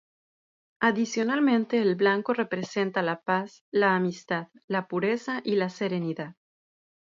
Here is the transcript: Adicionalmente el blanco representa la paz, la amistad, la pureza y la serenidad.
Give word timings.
Adicionalmente 0.79 1.79
el 1.79 1.93
blanco 1.93 2.33
representa 2.33 3.03
la 3.03 3.21
paz, 3.21 3.63
la 3.69 3.95
amistad, 3.95 4.47
la 4.65 4.87
pureza 4.87 5.41
y 5.43 5.53
la 5.57 5.69
serenidad. 5.69 6.35